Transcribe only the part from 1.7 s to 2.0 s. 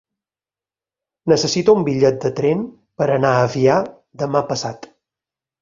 un